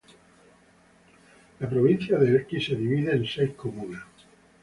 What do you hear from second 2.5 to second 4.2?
se divide en seis comunas.